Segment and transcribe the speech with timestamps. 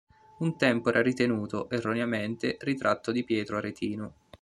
[0.39, 4.13] Un tempo era ritenuto, erroneamente, ritratto di Pietro Aretino.